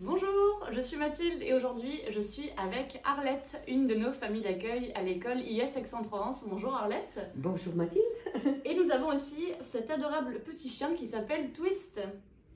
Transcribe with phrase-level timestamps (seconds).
[0.00, 4.92] Bonjour, je suis Mathilde et aujourd'hui je suis avec Arlette, une de nos familles d'accueil
[4.94, 6.44] à l'école IS Aix-en-Provence.
[6.46, 7.18] Bonjour Arlette.
[7.34, 8.04] Bonjour Mathilde.
[8.66, 11.98] Et nous avons aussi cet adorable petit chien qui s'appelle Twist,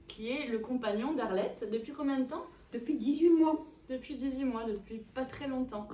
[0.06, 1.66] qui est le compagnon d'Arlette.
[1.72, 2.44] Depuis combien de temps?
[2.74, 3.64] Depuis 18 mois.
[3.88, 5.88] Depuis 18 mois, depuis pas très longtemps.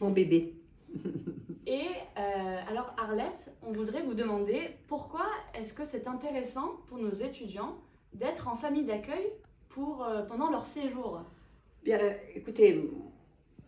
[0.00, 0.52] Mon bébé.
[1.66, 1.86] Et
[2.18, 5.24] euh, alors Arlette, on voudrait vous demander pourquoi
[5.54, 7.78] est-ce que c'est intéressant pour nos étudiants
[8.12, 9.32] d'être en famille d'accueil
[9.76, 11.22] pour, euh, pendant leur séjour
[11.84, 12.00] Bien,
[12.34, 12.82] écoutez,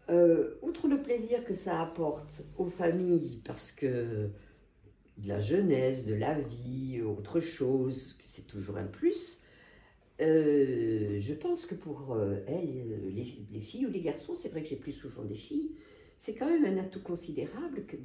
[0.09, 4.31] euh, outre le plaisir que ça apporte aux familles, parce que
[5.19, 9.41] de la jeunesse, de la vie, autre chose, c'est toujours un plus,
[10.21, 12.17] euh, je pense que pour
[12.48, 15.73] elles, les, les filles ou les garçons, c'est vrai que j'ai plus souvent des filles,
[16.19, 17.97] c'est quand même un atout considérable que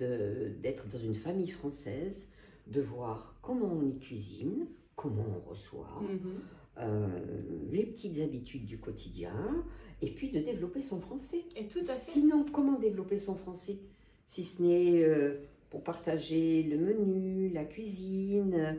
[0.62, 2.28] d'être dans une famille française,
[2.68, 6.42] de voir comment on y cuisine, comment on reçoit, Mhm.
[6.78, 9.64] Les petites habitudes du quotidien,
[10.02, 11.46] et puis de développer son français.
[11.56, 12.12] Et tout à fait.
[12.12, 13.80] Sinon, comment développer son français
[14.28, 18.74] Si ce n'est euh, pour partager le menu, la cuisine, euh,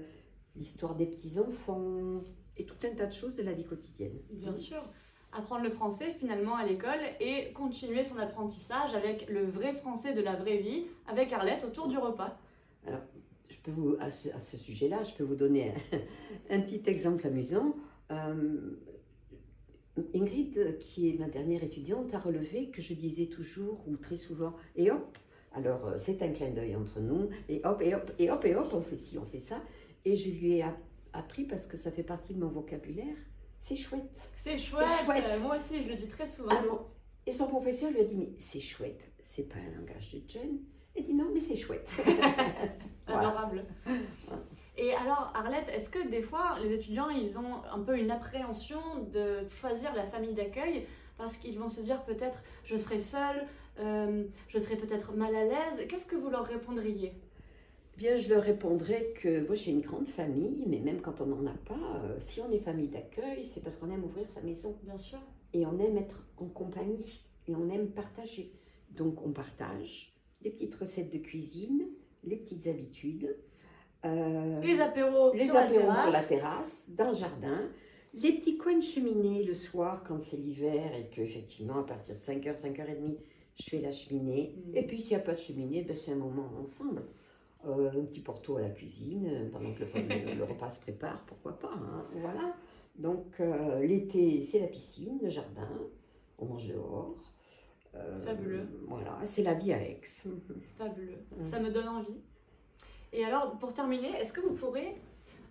[0.55, 2.23] l'histoire des petits-enfants,
[2.57, 4.19] et tout un tas de choses de la vie quotidienne.
[4.31, 4.79] Bien sûr.
[5.33, 10.21] Apprendre le français finalement à l'école et continuer son apprentissage avec le vrai français de
[10.21, 12.39] la vraie vie, avec Arlette autour du repas.
[12.87, 12.93] Je
[13.65, 15.73] peux vous, à ce, sujet-là, je peux vous donner
[16.51, 17.75] un, un petit exemple amusant.
[18.13, 18.77] Euh,
[20.15, 24.55] Ingrid, qui est ma dernière étudiante, a relevé que je disais toujours ou très souvent
[24.77, 25.19] et hop.
[25.53, 28.57] Alors euh, c'est un clin d'œil entre nous et hop et hop et hop et
[28.57, 29.63] hop on fait ci, on fait ça.
[30.05, 33.17] Et je lui ai app- appris parce que ça fait partie de mon vocabulaire.
[33.61, 34.31] C'est chouette.
[34.37, 34.89] C'est chouette.
[35.05, 35.25] chouette.
[35.31, 36.51] Euh, Moi aussi, je le dis très souvent.
[36.51, 36.81] Ah bon.
[37.27, 39.01] Et son professeur lui a dit mais c'est chouette.
[39.23, 40.59] C'est pas un langage de jeune.
[40.97, 41.91] Elle dit non mais c'est chouette.
[43.07, 43.29] Voilà.
[43.29, 43.67] Adorable.
[44.79, 48.81] Et alors, Arlette, est-ce que des fois, les étudiants, ils ont un peu une appréhension
[49.13, 50.87] de choisir la famille d'accueil
[51.17, 53.47] parce qu'ils vont se dire peut-être je serai seule,
[53.79, 55.87] euh, je serai peut-être mal à l'aise.
[55.89, 57.13] Qu'est-ce que vous leur répondriez?
[57.95, 61.27] Eh Bien, je leur répondrai que moi j'ai une grande famille, mais même quand on
[61.27, 64.41] n'en a pas, euh, si on est famille d'accueil, c'est parce qu'on aime ouvrir sa
[64.41, 65.19] maison Bien sûr.
[65.53, 68.51] et on aime être en compagnie et on aime partager.
[68.91, 70.14] Donc on partage
[70.45, 71.87] les petites recettes de cuisine,
[72.25, 73.37] les petites habitudes,
[74.05, 76.03] euh, Les apéros les sur la apéros terrasse.
[76.03, 77.71] sur la terrasse, dans le jardin,
[78.13, 82.15] les petits coins de cheminée le soir quand c'est l'hiver et que effectivement à partir
[82.15, 83.17] de 5h, 5h30,
[83.59, 84.55] je fais la cheminée.
[84.73, 84.77] Mm.
[84.77, 87.03] Et puis s'il n'y a pas de cheminée, ben, c'est un moment ensemble.
[87.67, 89.87] Euh, un petit porto à la cuisine euh, pendant que le,
[90.31, 91.73] le- le repas se prépare, pourquoi pas.
[91.73, 92.55] hein, voilà.
[92.97, 95.71] Donc euh, l'été, c'est la piscine, le jardin,
[96.39, 97.17] on mange dehors.
[97.97, 98.67] Euh, Fabuleux.
[98.89, 100.01] Voilà, c'est la vie à Aix.
[100.77, 101.19] Fabuleux.
[101.37, 101.47] Mm.
[101.47, 102.21] Ça me donne envie.
[103.13, 104.97] Et alors, pour terminer, est-ce que vous pourrez,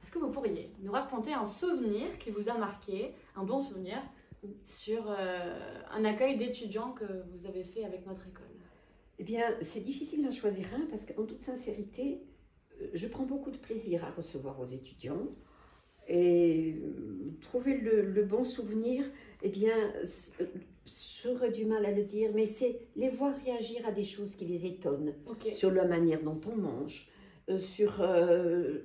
[0.02, 3.98] est-ce que vous pourriez nous raconter un souvenir qui vous a marqué, un bon souvenir,
[4.66, 8.44] sur euh, un accueil d'étudiants que vous avez fait avec notre école?
[9.20, 12.24] Eh bien, c'est difficile d'en choisir un parce qu'en toute sincérité,
[12.82, 15.28] euh, je prends beaucoup de plaisir à recevoir vos étudiants.
[16.10, 16.82] Et
[17.40, 19.06] trouver le, le bon souvenir,
[19.42, 19.74] eh bien,
[20.86, 24.46] j'aurais du mal à le dire, mais c'est les voir réagir à des choses qui
[24.46, 25.14] les étonnent,
[25.54, 27.10] sur la manière dont on mange,
[27.50, 28.80] euh, sur euh,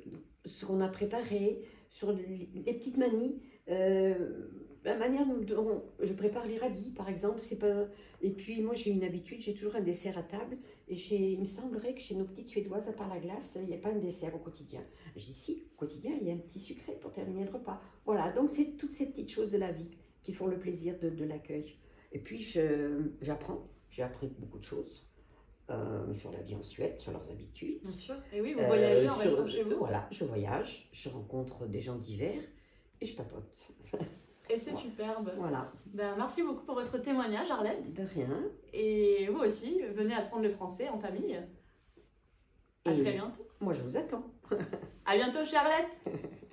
[0.44, 3.41] ce qu'on a préparé, sur les les petites manies.
[3.69, 4.48] euh,
[4.84, 7.88] la manière dont je prépare les radis, par exemple, c'est pas.
[8.22, 10.56] Et puis moi j'ai une habitude, j'ai toujours un dessert à table.
[10.88, 13.66] Et chez- il me semblerait que chez nos petites suédoises, à part la glace, il
[13.69, 14.81] n'y a pas un dessert au quotidien.
[15.16, 17.82] Je dis si, au quotidien, il y a un petit sucré pour terminer le repas.
[18.06, 19.91] Voilà, donc c'est toutes ces petites choses de la vie
[20.22, 21.75] qui font le plaisir de, de l'accueil.
[22.12, 22.38] Et puis
[23.20, 25.06] j'apprends, j'ai appris beaucoup de choses
[25.70, 27.80] euh, sur la vie en Suède, sur leurs habitudes.
[27.82, 28.14] Bien sûr.
[28.32, 29.76] Et oui, vous Euh, voyagez en sur- restant chez vous.
[29.78, 32.42] Voilà, je voyage, je rencontre des gens divers
[33.00, 33.69] et je papote.
[34.50, 35.30] Et c'est superbe.
[35.36, 37.92] Voilà, Ben, merci beaucoup pour votre témoignage, Arlette.
[37.92, 38.44] de rien.
[38.72, 41.38] Et vous aussi, venez apprendre le français en famille.
[42.86, 43.46] À Et- très bientôt.
[43.60, 44.25] Moi je vous attends.
[45.04, 46.00] À bientôt, chez Arlette.